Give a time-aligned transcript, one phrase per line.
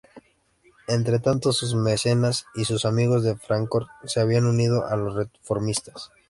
[0.87, 6.09] Entretanto, sus mecenas y sus amigos de Fráncfort se habían unido a los reformistas.